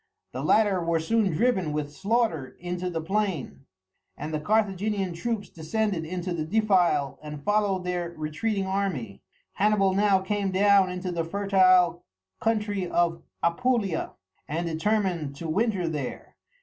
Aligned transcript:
The 0.31 0.41
latter 0.43 0.83
were 0.83 0.99
soon 0.99 1.31
driven 1.31 1.71
with 1.73 1.93
slaughter 1.93 2.57
into 2.59 2.89
the 2.89 3.03
plain, 3.03 3.67
and 4.17 4.33
the 4.33 4.39
Carthaginian 4.39 5.13
troops 5.13 5.47
descended 5.47 6.05
into 6.05 6.33
the 6.33 6.43
defile 6.43 7.19
and 7.21 7.43
followed 7.43 7.83
their 7.83 8.09
retreating 8.17 8.65
army. 8.65 9.21
Hannibal 9.53 9.93
now 9.93 10.19
came 10.19 10.49
down 10.49 10.89
into 10.89 11.11
the 11.11 11.23
fertile 11.23 12.03
country 12.39 12.89
of 12.89 13.21
Apulia, 13.43 14.13
and 14.47 14.65
determined 14.65 15.35
to 15.35 15.47
winter 15.47 15.87
there. 15.87 16.35